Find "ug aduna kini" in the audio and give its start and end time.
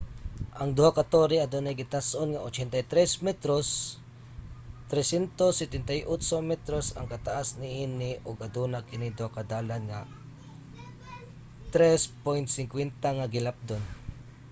8.27-9.09